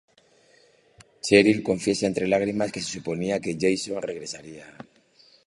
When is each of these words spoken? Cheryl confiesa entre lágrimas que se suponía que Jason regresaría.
Cheryl 1.23 1.59
confiesa 1.69 2.05
entre 2.07 2.27
lágrimas 2.33 2.71
que 2.73 2.81
se 2.83 2.93
suponía 2.97 3.39
que 3.43 3.57
Jason 3.61 4.01
regresaría. 4.11 4.67